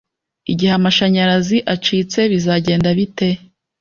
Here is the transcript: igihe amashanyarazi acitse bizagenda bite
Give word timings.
igihe 0.51 0.71
amashanyarazi 0.79 1.57
acitse 1.73 2.19
bizagenda 2.31 2.89
bite 2.97 3.29